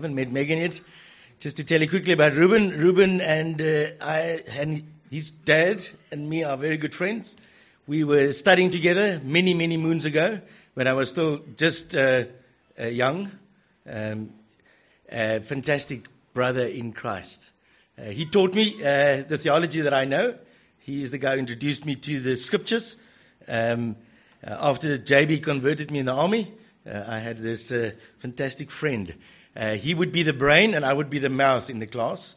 [0.00, 0.80] haven't met Megan yet.
[1.40, 2.70] Just to tell you quickly about Ruben.
[2.70, 7.36] Ruben and uh, I and his dad and me are very good friends.
[7.86, 10.40] We were studying together many, many moons ago
[10.72, 12.24] when I was still just uh,
[12.80, 13.30] uh, young.
[13.86, 14.30] Um,
[15.10, 17.50] fantastic brother in Christ.
[17.98, 20.38] Uh, he taught me uh, the theology that I know.
[20.78, 22.96] He is the guy who introduced me to the scriptures.
[23.46, 23.96] Um,
[24.42, 26.50] uh, after JB converted me in the army,
[26.86, 29.14] uh, I had this uh, fantastic friend.
[29.56, 32.36] Uh, he would be the brain and I would be the mouth in the class,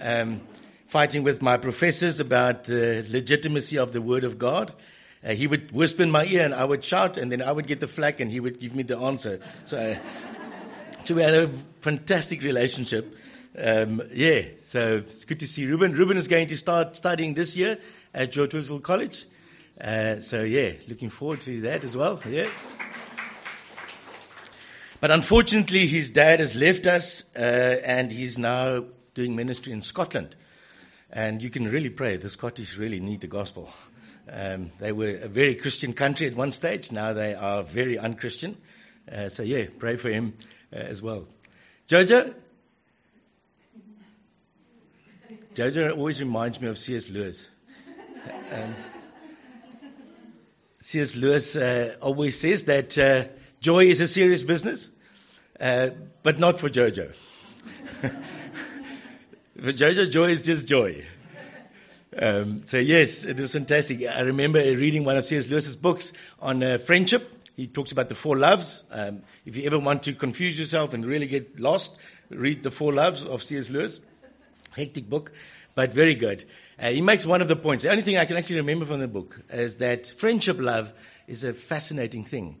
[0.00, 0.40] um,
[0.86, 4.72] fighting with my professors about the legitimacy of the Word of God.
[5.24, 7.66] Uh, he would whisper in my ear and I would shout and then I would
[7.66, 9.40] get the flack and he would give me the answer.
[9.64, 9.96] So,
[11.04, 11.48] so we had a
[11.80, 13.16] fantastic relationship.
[13.56, 15.92] Um, yeah, so it's good to see Ruben.
[15.92, 17.78] Ruben is going to start studying this year
[18.12, 19.26] at George Whitefield College.
[19.80, 22.20] Uh, so yeah, looking forward to that as well.
[22.28, 22.48] Yeah.
[25.04, 30.34] But unfortunately, his dad has left us, uh, and he's now doing ministry in Scotland.
[31.10, 32.16] And you can really pray.
[32.16, 33.70] The Scottish really need the gospel.
[34.32, 36.90] Um, they were a very Christian country at one stage.
[36.90, 38.56] Now they are very unchristian.
[39.06, 40.32] Uh, so yeah, pray for him
[40.72, 41.26] uh, as well.
[41.86, 42.34] Jojo.
[45.52, 47.10] Jojo always reminds me of C.S.
[47.10, 47.50] Lewis.
[48.50, 48.74] Um,
[50.78, 51.14] C.S.
[51.14, 53.24] Lewis uh, always says that uh,
[53.64, 54.90] joy is a serious business,
[55.58, 55.88] uh,
[56.22, 57.12] but not for Jojo.
[58.02, 61.02] for Jojo, joy is just joy.
[62.16, 64.06] Um, so yes, it was fantastic.
[64.06, 65.48] I remember reading one of C.S.
[65.48, 67.30] Lewis's books on uh, friendship.
[67.56, 68.84] He talks about the four loves.
[68.90, 71.96] Um, if you ever want to confuse yourself and really get lost,
[72.28, 73.70] read the four loves of C.S.
[73.70, 74.00] Lewis.
[74.76, 75.32] Hectic book,
[75.74, 76.44] but very good.
[76.78, 77.84] Uh, he makes one of the points.
[77.84, 80.92] The only thing I can actually remember from the book is that friendship love
[81.26, 82.58] is a fascinating thing.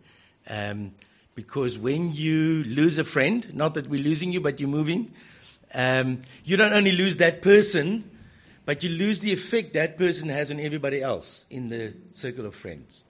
[0.48, 0.92] Um,
[1.34, 5.12] because when you lose a friend, not that we're losing you, but you're moving,
[5.72, 8.08] um, you don't only lose that person,
[8.64, 12.54] but you lose the effect that person has on everybody else in the circle of
[12.54, 13.02] friends.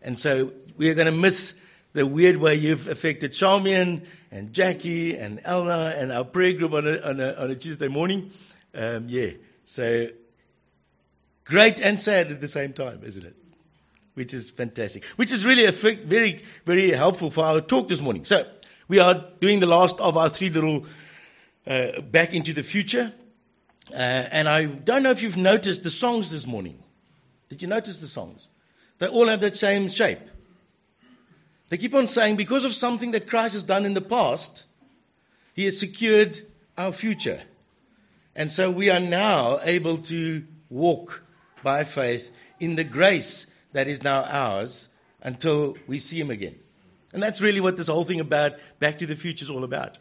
[0.00, 1.54] And so we're going to miss
[1.92, 6.86] the weird way you've affected Charmian and Jackie and Elna and our prayer group on
[6.86, 8.30] a, on a, on a Tuesday morning.
[8.74, 9.30] Um, yeah,
[9.64, 10.08] so
[11.44, 13.34] great and sad at the same time, isn't it?
[14.18, 15.04] Which is fantastic.
[15.14, 18.24] Which is really a very, very helpful for our talk this morning.
[18.24, 18.48] So
[18.88, 20.86] we are doing the last of our three little
[21.68, 23.12] uh, back into the future.
[23.92, 26.82] Uh, and I don't know if you've noticed the songs this morning.
[27.48, 28.48] Did you notice the songs?
[28.98, 30.18] They all have that same shape.
[31.68, 34.64] They keep on saying because of something that Christ has done in the past,
[35.54, 36.44] He has secured
[36.76, 37.40] our future.
[38.34, 41.22] And so we are now able to walk
[41.62, 44.88] by faith in the grace that is now ours
[45.22, 46.58] until we see Him again.
[47.12, 49.98] And that's really what this whole thing about Back to the Future is all about.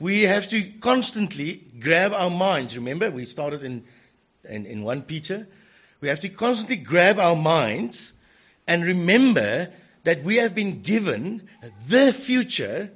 [0.00, 2.76] We have to constantly grab our minds.
[2.76, 3.84] Remember, we started in,
[4.48, 5.46] in, in 1 Peter.
[6.00, 8.12] We have to constantly grab our minds
[8.66, 9.72] and remember
[10.04, 11.48] that we have been given
[11.88, 12.90] the future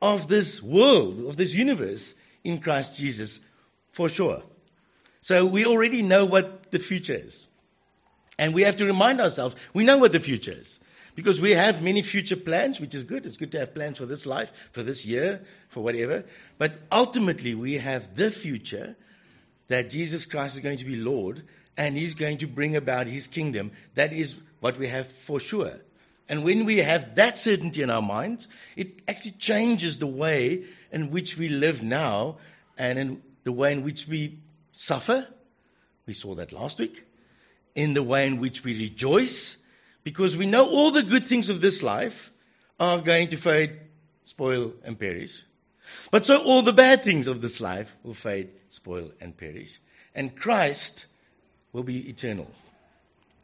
[0.00, 3.40] of this world, of this universe in Christ Jesus
[3.92, 4.42] for sure.
[5.20, 7.46] So we already know what the future is.
[8.40, 10.80] And we have to remind ourselves, we know what the future is.
[11.14, 13.26] Because we have many future plans, which is good.
[13.26, 16.24] It's good to have plans for this life, for this year, for whatever.
[16.56, 18.96] But ultimately, we have the future
[19.68, 21.42] that Jesus Christ is going to be Lord
[21.76, 23.72] and He's going to bring about His kingdom.
[23.94, 25.74] That is what we have for sure.
[26.26, 31.10] And when we have that certainty in our minds, it actually changes the way in
[31.10, 32.38] which we live now
[32.78, 34.38] and in the way in which we
[34.72, 35.26] suffer.
[36.06, 37.04] We saw that last week.
[37.74, 39.56] In the way in which we rejoice,
[40.02, 42.32] because we know all the good things of this life
[42.78, 43.78] are going to fade,
[44.24, 45.44] spoil, and perish.
[46.10, 49.80] But so all the bad things of this life will fade, spoil, and perish.
[50.14, 51.06] And Christ
[51.72, 52.50] will be eternal.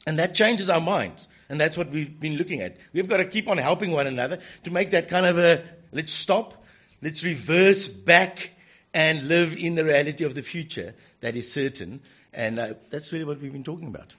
[0.07, 1.29] And that changes our minds.
[1.49, 2.77] And that's what we've been looking at.
[2.93, 5.63] We've got to keep on helping one another to make that kind of a
[5.93, 6.65] let's stop,
[7.03, 8.51] let's reverse back
[8.93, 12.01] and live in the reality of the future that is certain.
[12.33, 14.15] And uh, that's really what we've been talking about.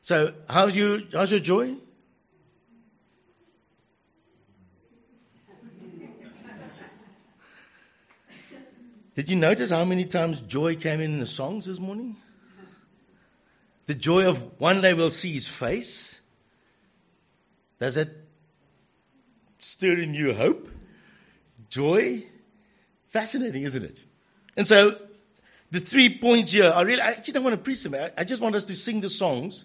[0.00, 1.76] So, how's, you, how's your joy?
[9.14, 12.16] Did you notice how many times joy came in, the songs this morning?
[13.86, 16.20] The joy of one day we'll see his face.
[17.78, 18.08] Does it
[19.58, 20.68] stir in you hope?
[21.68, 22.24] Joy?
[23.10, 24.02] Fascinating, isn't it?
[24.56, 24.98] And so,
[25.72, 27.94] the three points here, I really, I actually don't want to preach them.
[27.94, 29.64] I, I just want us to sing the songs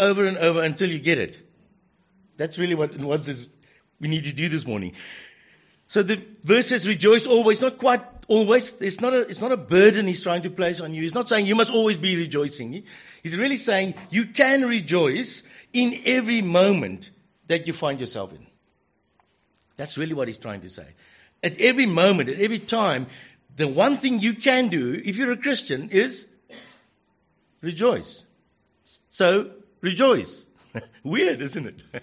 [0.00, 1.46] over and over until you get it.
[2.38, 3.48] That's really what, is,
[4.00, 4.94] we need to do this morning.
[5.88, 8.80] So the verse says, rejoice always, not quite always.
[8.80, 11.02] It's not a, it's not a burden he's trying to place on you.
[11.02, 12.84] He's not saying you must always be rejoicing.
[13.22, 15.42] He's really saying you can rejoice
[15.74, 17.10] in every moment
[17.48, 18.46] that you find yourself in.
[19.76, 20.86] That's really what he's trying to say.
[21.42, 23.06] At every moment, at every time,
[23.56, 26.26] the one thing you can do, if you're a Christian, is
[27.60, 28.24] rejoice.
[29.08, 30.46] So, rejoice.
[31.04, 31.84] Weird, isn't it?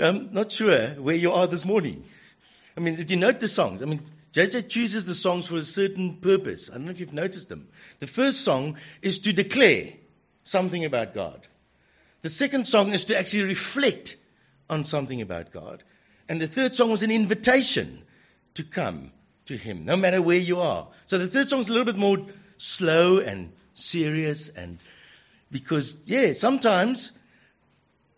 [0.00, 2.04] I'm not sure where you are this morning.
[2.76, 3.82] I mean, did you note the songs?
[3.82, 4.02] I mean,
[4.32, 6.70] JJ chooses the songs for a certain purpose.
[6.70, 7.68] I don't know if you've noticed them.
[8.00, 9.92] The first song is to declare
[10.42, 11.46] something about God.
[12.22, 14.16] The second song is to actually reflect
[14.68, 15.84] on something about God.
[16.28, 18.02] And the third song was an invitation
[18.54, 19.12] to come
[19.46, 20.88] to Him, no matter where you are.
[21.06, 22.18] So the third song is a little bit more
[22.58, 24.78] slow and serious and
[25.50, 27.12] because, yeah, sometimes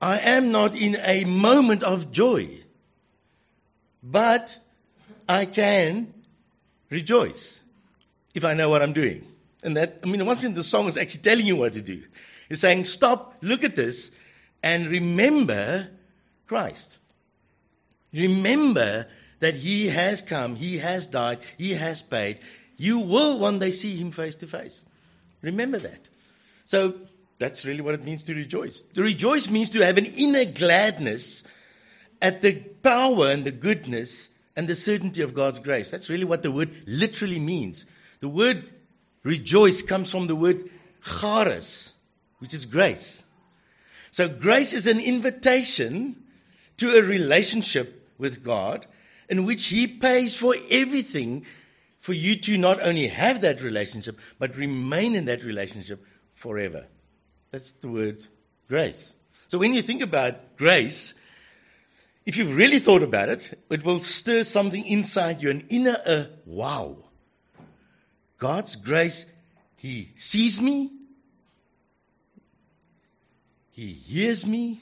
[0.01, 2.61] I am not in a moment of joy,
[4.03, 4.59] but
[5.29, 6.15] I can
[6.91, 7.61] rejoice
[8.35, 9.27] if I know what I'm doing.
[9.65, 12.03] And that, I mean, once in the song is actually telling you what to do.
[12.49, 14.11] It's saying, stop, look at this,
[14.63, 15.89] and remember
[16.47, 16.99] Christ.
[18.13, 19.07] Remember
[19.41, 22.39] that He has come, He has died, He has paid.
[22.77, 24.85] You will one day see Him face to face.
[25.43, 26.09] Remember that.
[26.65, 26.95] So
[27.39, 28.83] that's really what it means to rejoice.
[28.95, 31.45] To rejoice means to have an inner gladness
[32.21, 35.91] at the power and the goodness and the certainty of God's grace.
[35.91, 37.85] That's really what the word literally means.
[38.21, 38.71] The word
[39.23, 40.71] rejoice comes from the word
[41.05, 41.93] charis,
[42.39, 43.23] which is grace.
[44.13, 46.25] So grace is an invitation
[46.79, 48.87] to a relationship with God
[49.29, 51.47] in which He pays for everything
[51.99, 56.87] for you to not only have that relationship, but remain in that relationship forever.
[57.51, 58.25] That's the word
[58.69, 59.15] grace.
[59.49, 61.15] So when you think about grace,
[62.25, 66.25] if you've really thought about it, it will stir something inside you, an inner uh,
[66.45, 66.97] wow.
[68.39, 69.27] God's grace,
[69.77, 70.91] He sees me,
[73.71, 74.81] He hears me,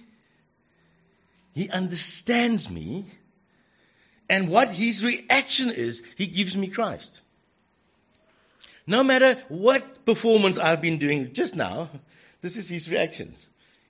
[1.53, 3.07] He understands me,
[4.35, 7.21] and what His reaction is, He gives me Christ.
[8.87, 11.89] No matter what performance I've been doing just now,
[12.43, 13.35] this is his reaction.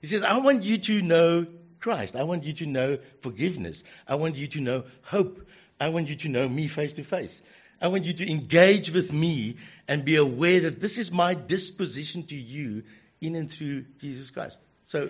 [0.01, 1.47] He says, I want you to know
[1.81, 2.15] Christ.
[2.15, 3.83] I want you to know forgiveness.
[4.07, 5.45] I want you to know hope.
[5.79, 7.41] I want you to know me face to face.
[7.81, 9.57] I want you to engage with me
[9.87, 12.83] and be aware that this is my disposition to you
[13.19, 14.59] in and through Jesus Christ.
[14.83, 15.09] So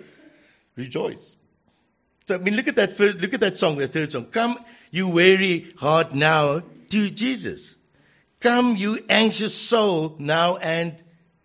[0.74, 1.36] rejoice.
[2.28, 4.26] So I mean look at that first look at that song, the third song.
[4.26, 4.58] Come,
[4.90, 7.76] you weary heart now to Jesus.
[8.40, 10.94] Come, you anxious soul now and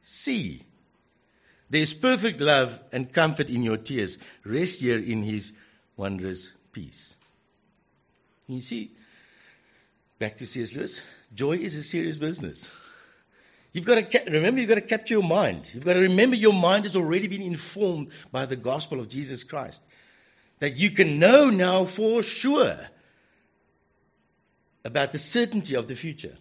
[0.04, 0.64] see.
[1.70, 4.18] There's perfect love and comfort in your tears.
[4.44, 5.54] Rest here in His
[5.96, 7.16] wondrous peace.
[8.48, 8.92] You see,
[10.20, 10.74] back to C.S.
[10.74, 11.02] Lewis,
[11.34, 12.68] joy is a serious business.
[13.72, 14.60] You've got to remember.
[14.60, 15.70] You've got to capture your mind.
[15.74, 19.46] You've got to remember your mind has already been informed by the gospel of Jesus
[19.46, 19.82] Christ.
[20.62, 22.78] That you can know now for sure
[24.86, 26.38] about the certainty of the future,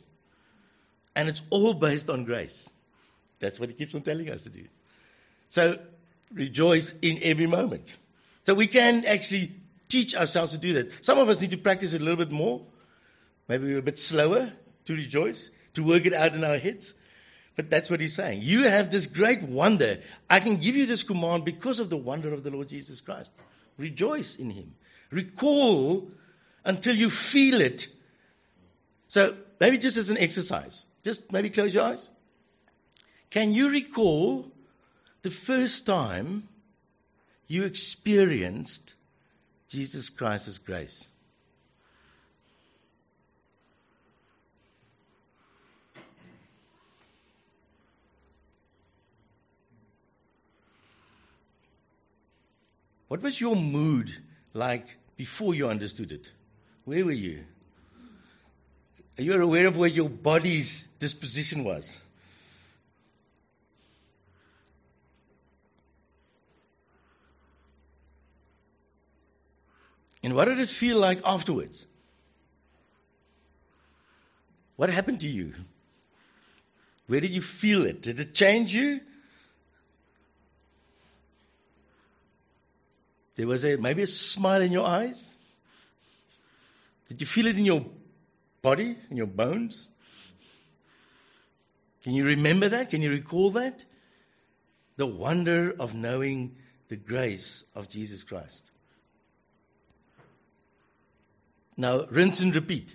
[1.16, 2.70] and it's all based on grace.
[3.38, 4.66] That's what he keeps on telling us to do.
[5.48, 5.78] So
[6.32, 7.96] rejoice in every moment.
[8.42, 9.54] So we can actually
[9.88, 11.02] teach ourselves to do that.
[11.02, 12.66] Some of us need to practice it a little bit more.
[13.48, 14.52] Maybe we're a bit slower
[14.84, 16.92] to rejoice, to work it out in our heads.
[17.56, 18.42] But that's what he's saying.
[18.42, 20.00] You have this great wonder.
[20.28, 23.32] I can give you this command because of the wonder of the Lord Jesus Christ.
[23.80, 24.74] Rejoice in him.
[25.10, 26.08] Recall
[26.64, 27.88] until you feel it.
[29.08, 32.08] So maybe just as an exercise, just maybe close your eyes.
[33.30, 34.50] Can you recall
[35.22, 36.48] the first time
[37.50, 38.94] you experienced
[39.70, 41.06] Jesus Christ's grace.
[53.10, 54.16] What was your mood
[54.54, 54.86] like
[55.16, 56.30] before you understood it?
[56.84, 57.44] Where were you?
[59.18, 62.00] Are you aware of where your body's disposition was?
[70.22, 71.88] And what did it feel like afterwards?
[74.76, 75.54] What happened to you?
[77.08, 78.02] Where did you feel it?
[78.02, 79.00] Did it change you?
[83.36, 85.34] There was a maybe a smile in your eyes.
[87.08, 87.86] Did you feel it in your
[88.62, 89.88] body, in your bones?
[92.02, 92.90] Can you remember that?
[92.90, 93.84] Can you recall that?
[94.96, 96.56] The wonder of knowing
[96.88, 98.70] the grace of Jesus Christ.
[101.76, 102.94] Now, rinse and repeat.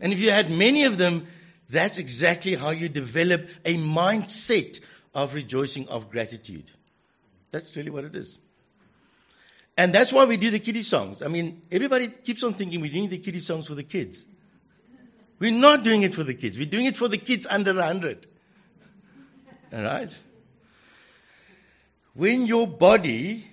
[0.00, 1.26] And if you had many of them,
[1.70, 4.80] that's exactly how you develop a mindset
[5.14, 6.70] of rejoicing, of gratitude.
[7.52, 8.38] That's really what it is.
[9.76, 11.22] And that's why we do the kiddie songs.
[11.22, 14.26] I mean, everybody keeps on thinking we're doing the kiddie songs for the kids.
[15.38, 16.58] We're not doing it for the kids.
[16.58, 18.26] We're doing it for the kids under 100.
[19.72, 20.18] All right?
[22.14, 23.46] When your body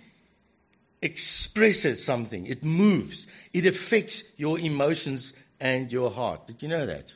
[1.01, 6.47] expresses something, it moves, it affects your emotions and your heart.
[6.47, 7.13] Did you know that?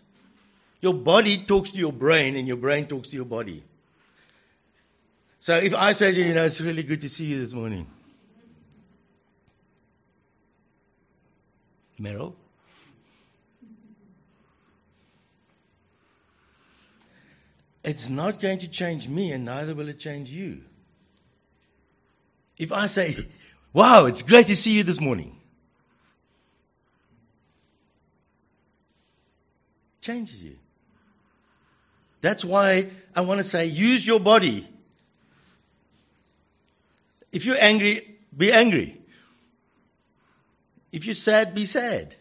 [0.82, 3.64] Your body talks to your brain, and your brain talks to your body.
[5.44, 7.52] So if I say to you, you know, it's really good to see you this
[7.52, 7.86] morning.
[12.00, 12.34] Meryl?
[17.84, 20.62] It's not going to change me, and neither will it change you.
[22.58, 23.14] If I say,
[23.74, 25.36] wow, it's great to see you this morning.
[30.00, 30.56] Changes you.
[32.22, 34.70] That's why I want to say use your body.
[37.34, 39.02] If you're angry, be angry.
[40.92, 42.16] If you're sad, be sad.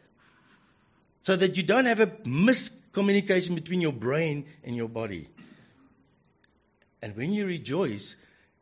[1.20, 5.28] So that you don't have a miscommunication between your brain and your body.
[7.02, 8.16] And when you rejoice,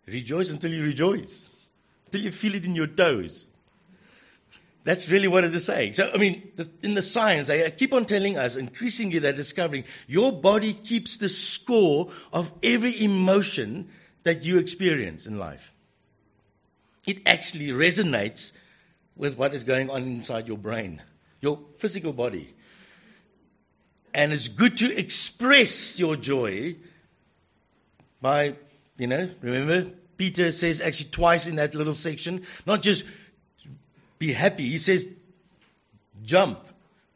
[0.06, 1.48] rejoice until you rejoice,
[2.06, 3.46] until you feel it in your toes.
[4.82, 5.92] That's really what it is saying.
[5.92, 6.50] So, I mean,
[6.82, 11.28] in the science, they keep on telling us, increasingly they're discovering, your body keeps the
[11.28, 13.90] score of every emotion
[14.24, 15.72] that you experience in life.
[17.06, 18.52] It actually resonates
[19.16, 21.02] with what is going on inside your brain,
[21.40, 22.52] your physical body.
[24.12, 26.76] And it's good to express your joy
[28.20, 28.56] by,
[28.98, 33.04] you know, remember, Peter says actually twice in that little section, not just
[34.18, 34.68] be happy.
[34.68, 35.08] He says,
[36.22, 36.60] jump.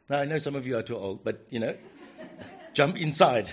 [0.08, 1.76] Now, I know some of you are too old, but, you know,
[2.74, 3.52] jump inside.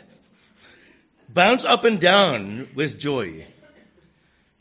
[1.29, 3.45] Bounce up and down with joy.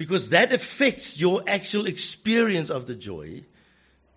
[0.01, 3.45] Because that affects your actual experience of the joy,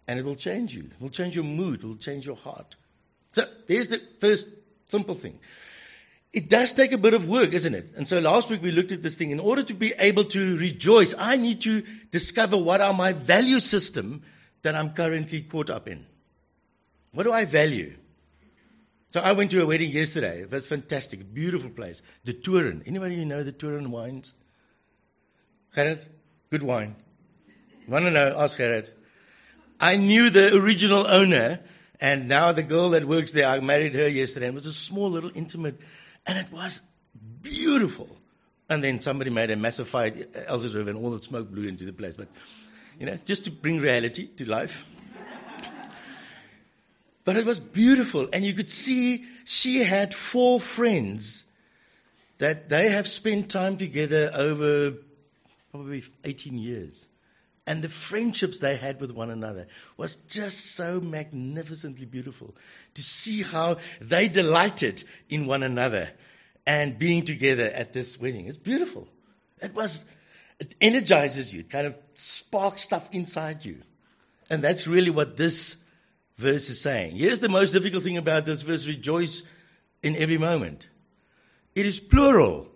[0.07, 0.83] and it will change you.
[0.83, 1.83] It will change your mood.
[1.83, 2.77] It will change your heart.
[3.33, 4.47] So, there's the first
[4.87, 5.37] simple thing.
[6.31, 7.91] It does take a bit of work, isn't it?
[7.97, 9.31] And so last week we looked at this thing.
[9.31, 13.59] In order to be able to rejoice, I need to discover what are my value
[13.59, 14.21] system
[14.61, 16.05] that I'm currently caught up in.
[17.11, 17.93] What do I value?
[19.11, 20.43] So I went to a wedding yesterday.
[20.43, 22.01] It was fantastic, beautiful place.
[22.23, 22.83] The Toren.
[22.87, 24.33] Anybody know the Toren wines?
[25.75, 26.05] Gerrit?
[26.49, 26.95] Good wine.
[27.87, 28.35] Want to know?
[28.37, 28.89] Ask Gerrit.
[29.79, 31.59] I knew the original owner,
[31.99, 34.47] and now the girl that works there, I married her yesterday.
[34.47, 35.79] And it was a small, little, intimate,
[36.25, 36.81] and it was
[37.41, 38.07] beautiful.
[38.69, 41.67] And then somebody made a massive fire at Elsa's River, and all the smoke blew
[41.67, 42.15] into the place.
[42.15, 42.29] But
[42.99, 44.85] you know, just to bring reality to life.
[47.25, 51.45] But it was beautiful, and you could see she had four friends
[52.37, 54.93] that they have spent time together over
[55.73, 57.07] probably 18 years.
[57.65, 59.65] And the friendships they had with one another
[59.97, 62.53] was just so magnificently beautiful
[62.93, 66.11] to see how they delighted in one another
[66.67, 68.45] and being together at this wedding.
[68.45, 69.07] It's beautiful.
[69.63, 70.05] It was
[70.59, 73.81] it energizes you, it kind of sparks stuff inside you.
[74.51, 75.77] And that's really what this
[76.37, 77.15] verse is saying.
[77.15, 79.41] Here's the most difficult thing about this verse rejoice
[80.03, 80.87] in every moment.
[81.73, 82.72] It is plural.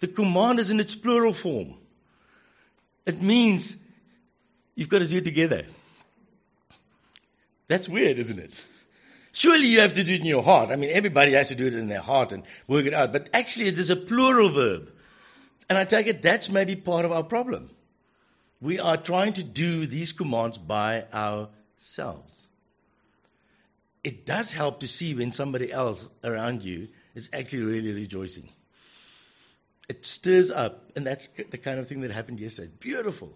[0.00, 1.74] The command is in its plural form.
[3.06, 3.76] It means
[4.74, 5.64] you've got to do it together.
[7.66, 8.54] That's weird, isn't it?
[9.32, 10.70] Surely you have to do it in your heart.
[10.70, 13.12] I mean, everybody has to do it in their heart and work it out.
[13.12, 14.90] But actually, it is a plural verb.
[15.68, 17.70] And I take it that's maybe part of our problem.
[18.60, 22.46] We are trying to do these commands by ourselves.
[24.02, 28.48] It does help to see when somebody else around you is actually really rejoicing.
[29.88, 32.70] It stirs up, and that's the kind of thing that happened yesterday.
[32.78, 33.32] Beautiful.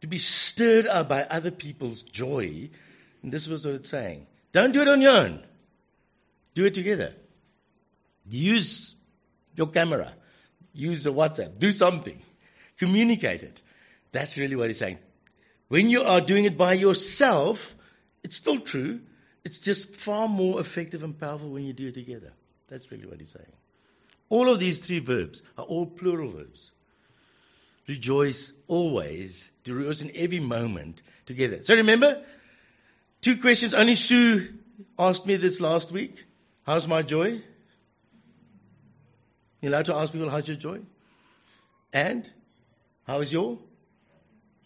[0.00, 2.70] To be stirred up by other people's joy.
[3.22, 4.26] And this was what it's saying.
[4.52, 5.42] Don't do it on your own.
[6.54, 7.14] Do it together.
[8.28, 8.94] Use
[9.54, 10.12] your camera
[10.76, 12.20] use the WhatsApp, do something,
[12.78, 13.62] communicate it.
[14.12, 14.98] That's really what he's saying.
[15.68, 17.74] When you are doing it by yourself,
[18.22, 19.00] it's still true.
[19.44, 22.32] It's just far more effective and powerful when you do it together.
[22.68, 23.52] That's really what he's saying.
[24.28, 26.72] All of these three verbs are all plural verbs.
[27.86, 31.62] Rejoice always, to rejoice in every moment together.
[31.62, 32.22] So remember,
[33.20, 33.74] two questions.
[33.74, 34.48] Only Sue
[34.98, 36.24] asked me this last week.
[36.64, 37.40] How's my joy?
[39.60, 40.80] You're allowed to ask people, how's your joy?
[41.92, 42.28] And
[43.06, 43.58] how is your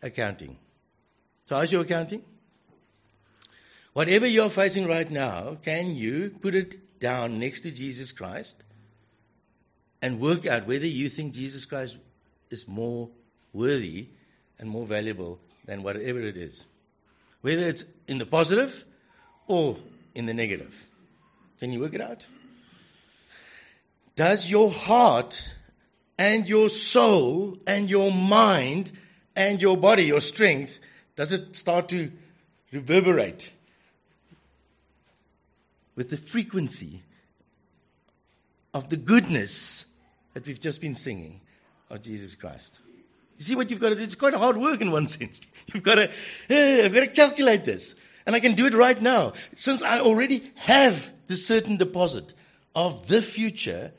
[0.02, 0.56] accounting?
[1.46, 2.22] So how's your accounting?
[3.92, 8.62] Whatever you're facing right now, can you put it down next to Jesus Christ
[10.02, 11.98] and work out whether you think Jesus Christ
[12.50, 13.08] is more
[13.52, 14.08] worthy
[14.58, 16.66] and more valuable than whatever it is?
[17.42, 18.84] Whether it's in the positive
[19.46, 19.76] or
[20.14, 20.74] in the negative.
[21.58, 22.24] Can you work it out?
[24.16, 25.48] Does your heart
[26.18, 28.92] and your soul and your mind
[29.34, 30.78] and your body, your strength,
[31.16, 32.12] does it start to
[32.72, 33.50] reverberate
[35.96, 37.02] with the frequency
[38.72, 39.84] of the goodness
[40.34, 41.40] that we've just been singing
[41.88, 42.80] of Jesus Christ?
[43.38, 44.02] You see what you've got to do?
[44.02, 45.40] It's quite hard work in one sense.
[45.72, 46.10] You've got to,
[46.50, 47.94] eh, I've got to calculate this.
[48.26, 49.32] And I can do it right now.
[49.56, 52.34] Since I already have the certain deposit
[52.74, 53.92] of the future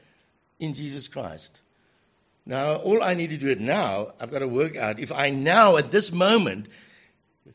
[0.59, 1.59] in Jesus Christ.
[2.45, 5.29] Now, all I need to do it now, I've got to work out if I
[5.29, 6.67] now, at this moment,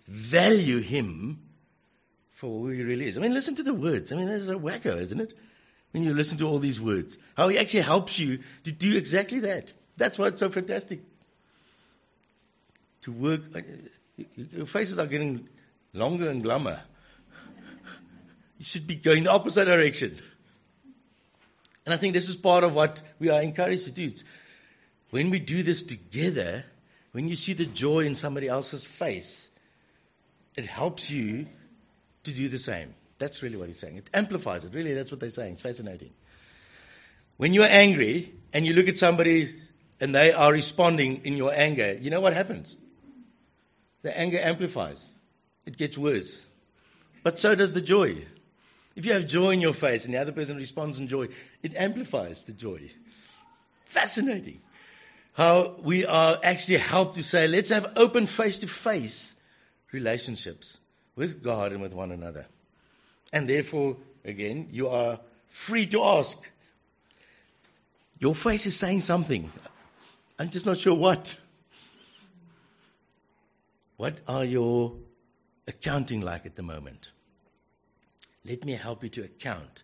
[0.07, 1.41] value Him
[2.31, 3.17] for who He really is.
[3.17, 4.13] I mean, listen to the words.
[4.13, 5.33] I mean, this is a wacko, isn't it?
[5.97, 9.39] When you listen to all these words, how He actually helps you to do exactly
[9.41, 9.73] that.
[9.97, 11.01] That's why it's so fantastic.
[13.05, 13.41] To work,
[14.37, 15.49] your faces are getting
[15.95, 16.81] longer and glummer.
[18.59, 20.19] You should be going the opposite direction.
[21.87, 24.05] And I think this is part of what we are encouraged to do.
[24.05, 24.23] It's
[25.09, 26.63] when we do this together,
[27.13, 29.49] when you see the joy in somebody else's face,
[30.57, 31.47] it helps you
[32.25, 32.93] to do the same.
[33.19, 33.97] That's really what he's saying.
[33.97, 34.75] It amplifies it.
[34.75, 35.55] Really, that's what they're saying.
[35.55, 36.13] It's fascinating.
[37.37, 39.51] When you're angry and you look at somebody
[40.01, 42.77] and they are responding in your anger, you know what happens?
[44.03, 45.09] The anger amplifies.
[45.65, 46.45] It gets worse.
[47.23, 48.25] But so does the joy.
[48.95, 51.29] If you have joy in your face and the other person responds in joy,
[51.63, 52.91] it amplifies the joy.
[53.85, 54.61] Fascinating.
[55.33, 59.35] How we are actually helped to say, let's have open face to face
[59.93, 60.79] relationships
[61.15, 62.47] with God and with one another.
[63.33, 66.39] And therefore, again, you are free to ask.
[68.19, 69.51] Your face is saying something.
[70.39, 71.37] I'm just not sure what.
[73.97, 74.95] What are your
[75.67, 77.11] accounting like at the moment?
[78.45, 79.83] Let me help you to account.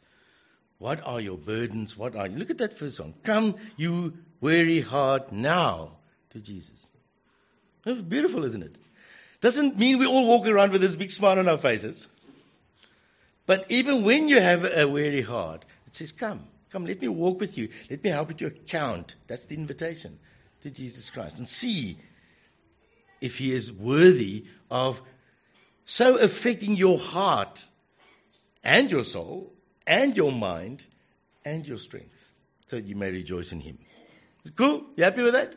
[0.79, 1.97] What are your burdens?
[1.97, 2.37] What are you?
[2.37, 3.15] Look at that first one.
[3.23, 5.93] Come, you weary heart, now
[6.31, 6.89] to Jesus.
[7.85, 8.77] That's beautiful, isn't it?
[9.41, 12.07] Doesn't mean we all walk around with this big smile on our faces.
[13.47, 17.41] But even when you have a weary heart, it says, Come, come, let me walk
[17.41, 17.69] with you.
[17.91, 19.15] Let me help you to account.
[19.27, 20.19] That's the invitation
[20.63, 21.39] to Jesus Christ.
[21.39, 21.99] And see
[23.21, 25.01] if he is worthy of
[25.85, 27.65] so affecting your heart
[28.63, 29.53] and your soul
[29.87, 30.85] and your mind
[31.45, 32.31] and your strength
[32.67, 33.79] so that you may rejoice in him.
[34.57, 34.85] Cool?
[34.97, 35.55] You happy with that?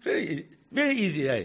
[0.00, 1.44] Very, very easy, eh?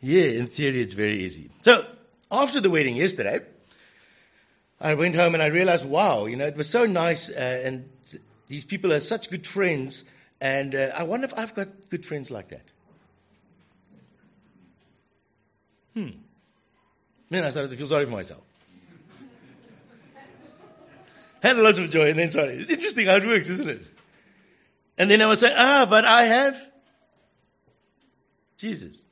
[0.00, 1.50] Yeah, in theory it's very easy.
[1.62, 1.86] So,
[2.42, 3.40] after the wedding yesterday,
[4.80, 7.88] I went home and I realized, wow, you know, it was so nice uh, and
[8.10, 10.04] th- these people are such good friends
[10.40, 12.64] and uh, I wonder if I've got good friends like that.
[15.94, 16.10] Hmm.
[17.30, 18.42] Then I started to feel sorry for myself.
[21.42, 22.56] Had a lot of joy and then sorry.
[22.56, 23.82] It's interesting how it works, isn't it?
[24.98, 26.56] And then I was saying, ah, but I have
[28.58, 29.04] Jesus.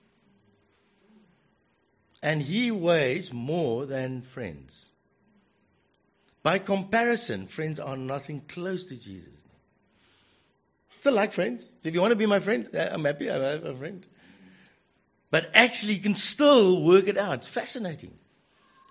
[2.23, 4.89] And he weighs more than friends.
[6.43, 9.45] By comparison, friends are nothing close to Jesus.
[11.01, 11.69] Still like friends.
[11.83, 14.07] If you want to be my friend, uh, I'm happy I have a friend.
[15.33, 17.39] But actually, you can still work it out.
[17.39, 18.13] It's fascinating.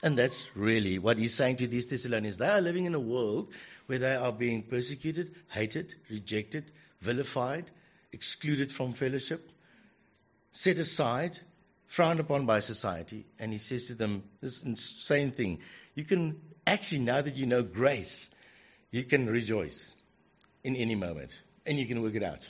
[0.04, 2.38] And that's really what he's saying to these Thessalonians.
[2.38, 3.54] They are living in a world
[3.86, 7.70] where they are being persecuted, hated, rejected, vilified,
[8.12, 9.50] excluded from fellowship,
[10.52, 11.38] set aside,
[11.92, 13.26] frowned upon by society.
[13.38, 15.60] And he says to them this insane thing.
[15.94, 18.32] You can actually, now that you know grace,
[18.92, 19.94] you can rejoice
[20.64, 21.38] in any moment.
[21.66, 22.50] And you can work it out.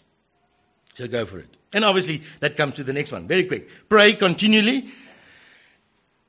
[0.94, 1.58] So go for it.
[1.74, 3.28] And obviously, that comes to the next one.
[3.28, 3.70] Very quick.
[3.90, 4.92] Pray continually.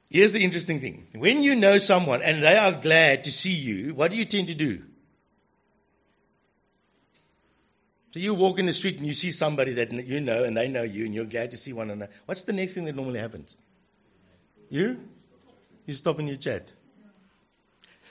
[0.08, 1.06] Here's the interesting thing.
[1.14, 4.48] When you know someone and they are glad to see you, what do you tend
[4.48, 4.82] to do?
[8.12, 10.68] So you walk in the street and you see somebody that you know and they
[10.68, 12.12] know you and you're glad to see one another.
[12.26, 13.56] What's the next thing that normally happens?
[14.68, 15.00] You?
[15.86, 16.72] You stop and you chat.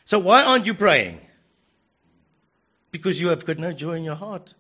[0.06, 1.22] So why aren't you praying?
[2.92, 4.54] Because you have got no joy in your heart.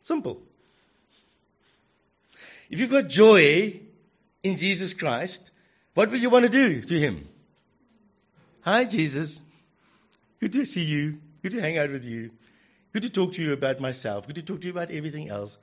[0.00, 0.40] Simple.
[2.70, 3.80] If you've got joy
[4.42, 5.50] in Jesus Christ,
[5.92, 7.28] what will you want to do to Him?
[8.62, 9.42] Hi, Jesus.
[10.40, 11.18] Good to see you.
[11.42, 12.30] Good to hang out with you.
[12.92, 14.26] Good to talk to you about myself.
[14.26, 15.58] Good to talk to you about everything else.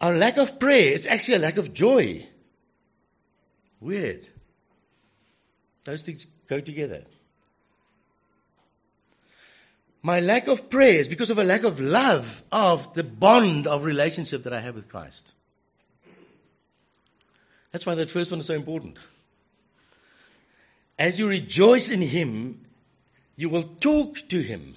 [0.00, 2.26] Our lack of prayer is actually a lack of joy.
[3.80, 4.26] Weird.
[5.84, 7.04] Those things go together.
[10.02, 13.84] My lack of prayer is because of a lack of love of the bond of
[13.84, 15.32] relationship that I have with Christ.
[17.72, 18.98] That's why that first one is so important.
[20.98, 22.66] As you rejoice in Him,
[23.36, 24.76] you will talk to Him.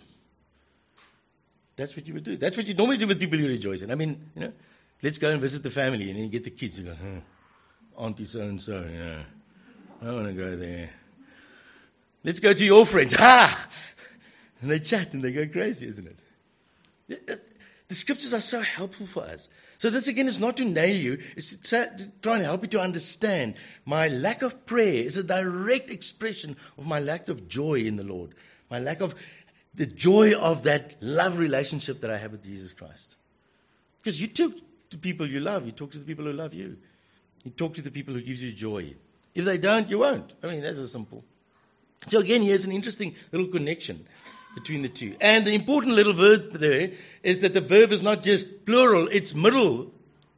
[1.78, 2.36] That's what you would do.
[2.36, 3.92] That's what you normally do with people you rejoice in.
[3.92, 4.54] I mean, you know,
[5.02, 6.78] let's go and visit the family, and then you get the kids.
[6.78, 8.84] You go, huh, Auntie so and so.
[8.92, 9.24] Yeah,
[10.02, 10.90] I want to go there.
[12.24, 13.13] Let's go to your friends.
[13.13, 13.68] Ha!
[14.62, 16.08] And they chat and they go crazy, isn't
[17.10, 17.22] it?
[17.30, 17.36] Uh,
[17.88, 19.48] the scriptures are so helpful for us.
[19.78, 22.82] So this again is not to nail you, it's to try and help you to
[22.82, 27.96] understand my lack of prayer is a direct expression of my lack of joy in
[27.96, 28.34] the Lord.
[28.70, 29.13] My lack of
[29.78, 33.16] the joy of that love relationship that I have with Jesus Christ.
[34.00, 34.54] Because you talk
[34.90, 36.78] to people you love, you talk to the people who love you.
[37.44, 38.96] You talk to the people who gives you joy.
[39.36, 40.34] If they don't, you won't.
[40.44, 41.24] I mean, that's as simple.
[42.10, 44.06] So again, here's an interesting little connection
[44.56, 45.16] between the two.
[45.22, 49.36] And the important little verb there is that the verb is not just plural, it's
[49.36, 49.92] middle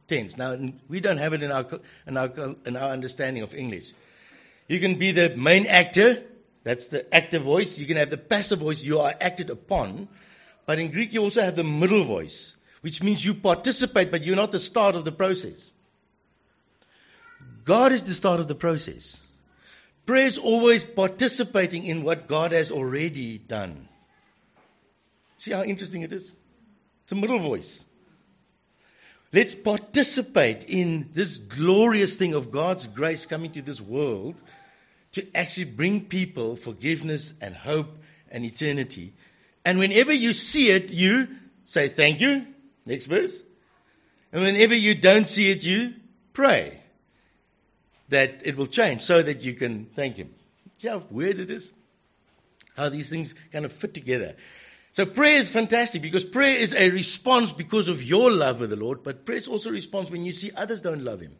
[0.06, 0.36] tense.
[0.36, 0.56] Now,
[0.88, 1.66] we don't have it in our,
[2.06, 2.30] in our,
[2.66, 3.94] in our understanding of English.
[4.68, 6.22] You can be the main actor,
[6.62, 7.78] that's the active voice.
[7.78, 10.08] You can have the passive voice, you are acted upon.
[10.66, 14.36] But in Greek, you also have the middle voice, which means you participate, but you're
[14.36, 15.72] not the start of the process.
[17.64, 19.20] God is the start of the process.
[20.06, 23.88] Prayer is always participating in what God has already done.
[25.38, 26.34] See how interesting it is?
[27.04, 27.84] It's a middle voice.
[29.32, 34.34] Let's participate in this glorious thing of God's grace coming to this world
[35.12, 37.98] to actually bring people forgiveness and hope
[38.30, 39.12] and eternity.
[39.64, 41.28] And whenever you see it, you
[41.64, 42.46] say thank you.
[42.86, 43.42] Next verse.
[44.32, 45.94] And whenever you don't see it, you
[46.32, 46.80] pray
[48.08, 50.30] that it will change so that you can thank Him.
[50.78, 51.72] See how weird it is?
[52.76, 54.36] How these things kind of fit together.
[54.92, 58.76] So prayer is fantastic because prayer is a response because of your love of the
[58.76, 61.36] Lord, but prayer is also a response when you see others don't love Him.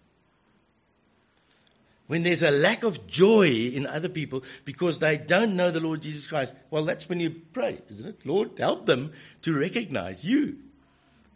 [2.11, 6.03] When there's a lack of joy in other people because they don't know the Lord
[6.03, 8.27] Jesus Christ, well, that's when you pray, isn't it?
[8.27, 10.57] Lord, help them to recognize you.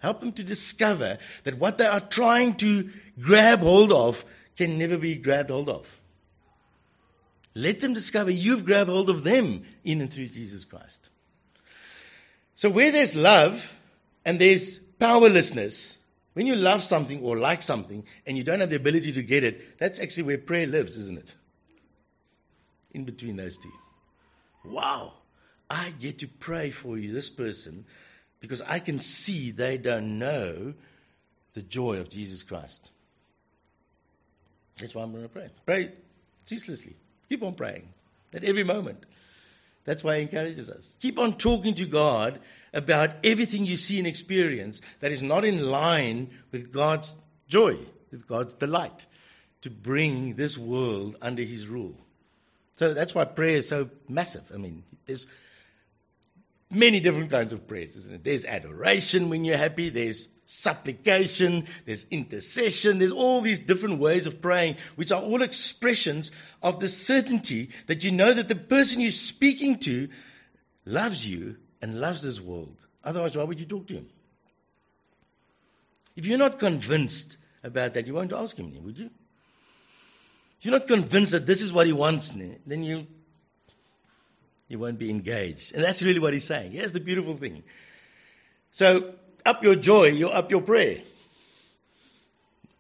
[0.01, 4.25] Help them to discover that what they are trying to grab hold of
[4.57, 6.01] can never be grabbed hold of.
[7.55, 11.09] Let them discover you've grabbed hold of them in and through Jesus Christ.
[12.57, 13.79] So where there's love
[14.25, 15.97] and there's powerlessness,
[16.35, 19.45] when you love something or like something and you don't have the ability to get
[19.45, 21.35] it, that's actually where prayer lives, isn't it?
[22.93, 23.73] In between those two.
[24.65, 25.15] Wow.
[25.71, 27.87] I get to pray for you, this person,
[28.41, 30.75] because I can see they don't know
[31.55, 32.91] the joy of Jesus Christ.
[34.81, 35.49] That's why I'm going to pray.
[35.65, 35.93] Pray
[36.43, 36.97] ceaselessly.
[37.29, 37.89] Keep on praying
[38.35, 39.05] at every moment.
[39.85, 40.97] That's why he encourages us.
[41.01, 42.41] Keep on talking to God
[42.73, 47.15] about everything you see and experience that is not in line with God's
[47.49, 47.79] joy,
[48.11, 49.07] with God's delight,
[49.63, 51.97] to bring this world under his rule.
[52.77, 54.51] So that's why prayer is so massive.
[54.53, 55.27] I mean, there's
[56.71, 58.25] many different kinds of prayers, isn't it?
[58.25, 64.43] There's adoration when you're happy, there's supplication, there's intercession, there's all these different ways of
[64.43, 66.31] praying, which are all expressions
[66.63, 70.09] of the certainty that you know that the person you're speaking to
[70.85, 72.77] loves you and loves this world.
[73.03, 74.09] Otherwise, why would you talk to him?
[76.17, 79.11] If you're not convinced about that, you won't ask him, would you?
[80.59, 83.07] If you're not convinced that this is what he wants, then you
[84.69, 85.75] you won't be engaged.
[85.75, 86.73] And that's really what he's saying.
[86.73, 87.65] Here's the beautiful thing.
[88.71, 90.99] So up your joy, you up your prayer.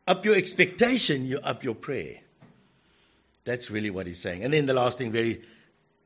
[0.07, 2.20] Up your expectation, you up your prayer.
[3.44, 4.44] That's really what he's saying.
[4.44, 5.42] And then the last thing, very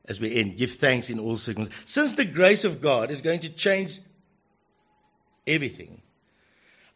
[0.08, 1.84] as we end, give thanks in all circumstances.
[1.92, 4.00] Since the grace of God is going to change
[5.46, 6.00] everything,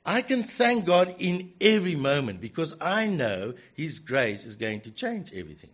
[0.05, 4.91] I can thank God in every moment because I know His grace is going to
[4.91, 5.71] change everything.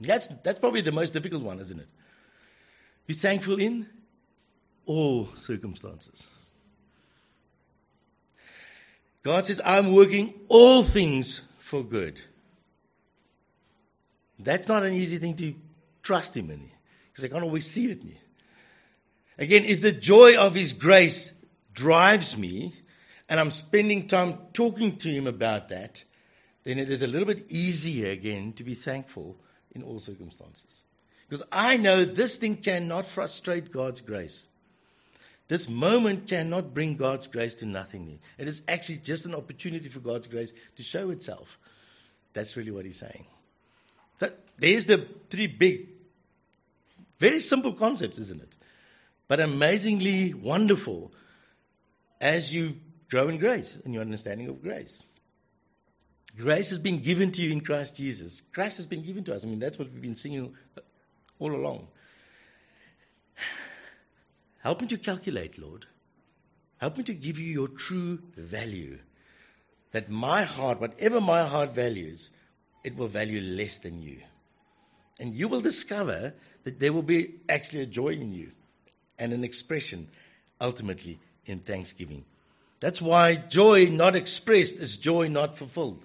[0.00, 1.88] That's, that's probably the most difficult one, isn't it?
[3.06, 3.86] Be thankful in
[4.86, 6.26] all circumstances.
[9.22, 12.20] God says, I'm working all things for good.
[14.38, 15.54] That's not an easy thing to
[16.02, 16.70] trust Him in,
[17.10, 18.02] because I can't always see it.
[19.38, 21.32] Again, if the joy of His grace
[21.72, 22.74] drives me,
[23.28, 26.04] and I'm spending time talking to Him about that,
[26.64, 29.36] then it is a little bit easier again to be thankful
[29.72, 30.82] in all circumstances.
[31.28, 34.46] Because I know this thing cannot frustrate God's grace.
[35.46, 38.18] This moment cannot bring God's grace to nothing.
[38.38, 41.58] It is actually just an opportunity for God's grace to show itself.
[42.32, 43.26] That's really what he's saying.
[44.16, 45.88] So there's the three big,
[47.18, 48.56] very simple concepts, isn't it?
[49.28, 51.12] But amazingly wonderful
[52.20, 52.76] as you
[53.10, 55.02] grow in grace, and your understanding of grace.
[56.36, 58.42] Grace has been given to you in Christ Jesus.
[58.52, 59.44] Christ has been given to us.
[59.44, 60.52] I mean, that's what we've been singing
[61.38, 61.86] all along.
[64.64, 65.84] Help me to calculate, Lord.
[66.78, 68.98] Help me to give you your true value.
[69.92, 72.30] That my heart, whatever my heart values,
[72.82, 74.20] it will value less than you.
[75.20, 76.32] And you will discover
[76.64, 78.52] that there will be actually a joy in you
[79.18, 80.08] and an expression
[80.58, 82.24] ultimately in thanksgiving.
[82.80, 86.02] That's why joy not expressed is joy not fulfilled.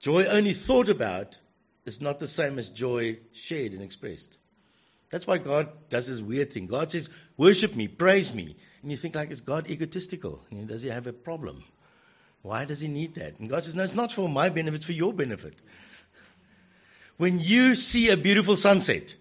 [0.00, 1.38] Joy only thought about
[1.84, 4.38] is not the same as joy shared and expressed.
[5.10, 6.66] That's why God does this weird thing.
[6.66, 8.56] God says, worship me, praise me.
[8.82, 10.42] And you think like, is God egotistical?
[10.50, 11.62] You know, does he have a problem?
[12.42, 13.38] Why does he need that?
[13.38, 15.54] And God says, no, it's not for my benefit, it's for your benefit.
[17.16, 19.14] When you see a beautiful sunset,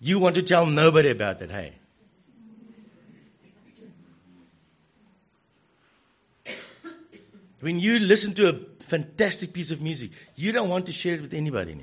[0.00, 1.74] you want to tell nobody about that, hey?
[7.60, 8.54] When you listen to a
[8.84, 11.78] fantastic piece of music, you don't want to share it with anybody.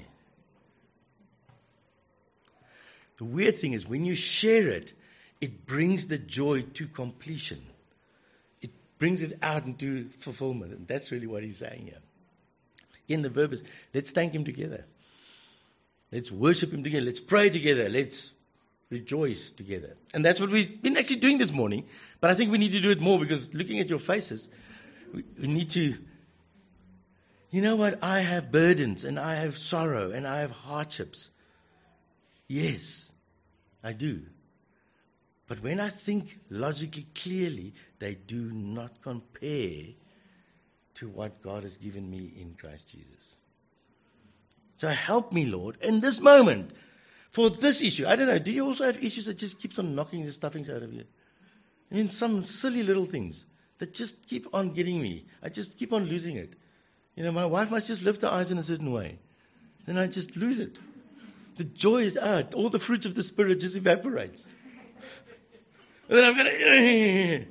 [3.17, 4.93] The weird thing is when you share it,
[5.41, 7.61] it brings the joy to completion.
[8.61, 10.71] It brings it out into fulfillment.
[10.73, 11.99] And that's really what he's saying here.
[13.07, 14.85] Again, the verb is let's thank him together.
[16.11, 17.05] Let's worship him together.
[17.05, 17.89] Let's pray together.
[17.89, 18.31] Let's
[18.89, 19.95] rejoice together.
[20.13, 21.85] And that's what we've been actually doing this morning.
[22.21, 24.49] But I think we need to do it more because looking at your faces,
[25.13, 25.95] we, need to.
[27.51, 28.03] You know what?
[28.03, 31.29] I have burdens and I have sorrow and I have hardships.
[32.47, 33.11] Yes,
[33.83, 34.21] I do.
[35.47, 39.85] But when I think logically clearly, they do not compare
[40.95, 43.37] to what God has given me in Christ Jesus.
[44.77, 46.71] So help me, Lord, in this moment
[47.29, 48.05] for this issue.
[48.05, 48.39] I don't know.
[48.39, 51.05] Do you also have issues that just keeps on knocking the stuffings out of you?
[51.91, 53.45] I mean, some silly little things
[53.79, 55.25] that just keep on getting me.
[55.41, 56.53] I just keep on losing it.
[57.15, 59.17] You know, my wife must just lift her eyes in a certain way.
[59.85, 60.77] Then I just lose it
[61.57, 62.53] the joy is out.
[62.53, 64.45] All the fruits of the Spirit just evaporates.
[66.09, 67.45] and then I'm to,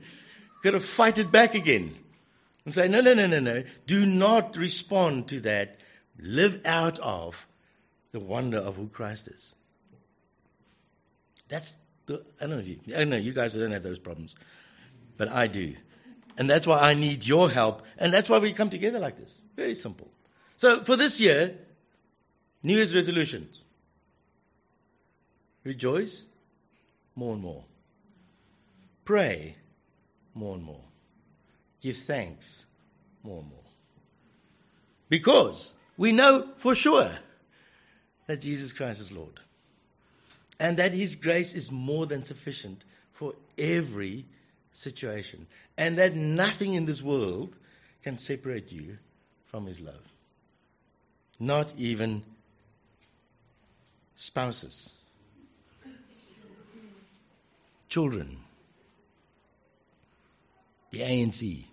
[0.62, 1.94] got to fight it back again.
[2.64, 3.62] And say, no, no, no, no, no.
[3.86, 5.78] Do not respond to that.
[6.18, 7.46] Live out of
[8.12, 9.54] the wonder of who Christ is.
[11.48, 11.74] That's
[12.06, 14.34] the, I don't know if you, I know, you guys don't have those problems.
[15.16, 15.74] But I do.
[16.38, 17.82] And that's why I need your help.
[17.98, 19.40] And that's why we come together like this.
[19.54, 20.08] Very simple.
[20.56, 21.56] So for this year,
[22.62, 23.62] New Year's resolutions.
[25.66, 26.24] Rejoice
[27.16, 27.64] more and more.
[29.04, 29.56] Pray
[30.32, 30.84] more and more.
[31.80, 32.64] Give thanks
[33.24, 33.58] more and more.
[35.08, 37.10] Because we know for sure
[38.28, 39.40] that Jesus Christ is Lord.
[40.60, 44.24] And that His grace is more than sufficient for every
[44.72, 45.48] situation.
[45.76, 47.56] And that nothing in this world
[48.04, 48.98] can separate you
[49.46, 50.12] from His love.
[51.40, 52.22] Not even
[54.14, 54.92] spouses
[57.88, 58.36] children.
[60.90, 61.64] The ANC.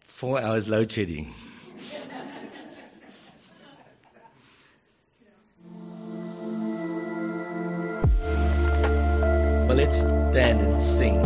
[0.00, 1.32] Four hours load shedding.
[9.66, 11.16] Well, let's stand and sing.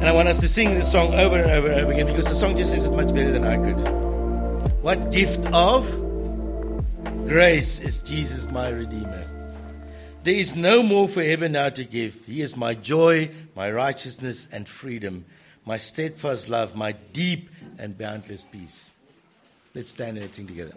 [0.00, 2.26] And I want us to sing this song over and over and over again because
[2.26, 4.80] the song just says it much better than I could.
[4.82, 5.90] What gift of
[7.28, 9.39] grace is Jesus my Redeemer?
[10.22, 12.14] There is no more forever now to give.
[12.26, 15.24] He is my joy, my righteousness, and freedom,
[15.64, 18.90] my steadfast love, my deep and boundless peace.
[19.74, 20.74] Let's stand and sing together.